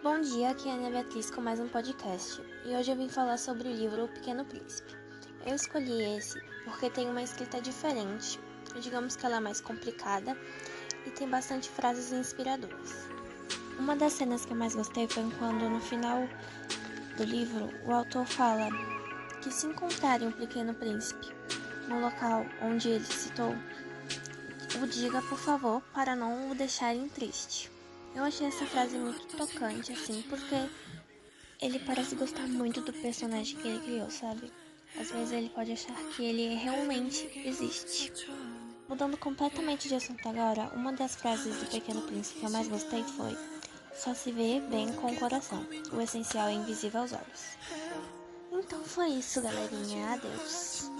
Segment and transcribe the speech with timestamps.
[0.00, 3.08] Bom dia, aqui é a Ana Beatriz com mais um podcast e hoje eu vim
[3.08, 4.94] falar sobre o livro O Pequeno Príncipe.
[5.44, 8.38] Eu escolhi esse porque tem uma escrita diferente,
[8.80, 10.38] digamos que ela é mais complicada
[11.04, 13.08] e tem bastante frases inspiradoras.
[13.76, 16.28] Uma das cenas que eu mais gostei foi quando no final
[17.16, 18.68] do livro o autor fala
[19.42, 21.26] que se encontrarem o Pequeno Príncipe
[21.88, 23.52] no local onde ele citou,
[24.80, 27.77] o diga por favor para não o deixarem triste.
[28.14, 30.54] Eu achei essa frase muito tocante, assim, porque
[31.60, 34.52] ele parece gostar muito do personagem que ele criou, sabe?
[34.98, 38.12] Às vezes ele pode achar que ele realmente existe.
[38.88, 43.04] Mudando completamente de assunto agora, uma das frases do Pequeno Príncipe que eu mais gostei
[43.04, 43.36] foi:
[43.94, 47.58] Só se vê bem com o coração, o essencial é invisível aos olhos.
[48.50, 50.14] Então foi isso, galerinha.
[50.14, 50.90] Adeus.